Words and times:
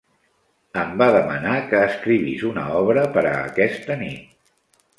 Em 0.83 0.95
va 1.01 1.09
demanar 1.15 1.59
que 1.73 1.83
escrivís 1.89 2.47
una 2.49 2.65
obra 2.81 3.05
per 3.19 3.25
a 3.35 3.37
aquesta 3.45 4.01
nit. 4.05 4.53